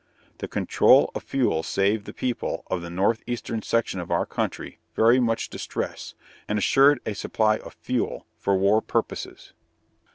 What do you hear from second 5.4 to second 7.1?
distress, and assured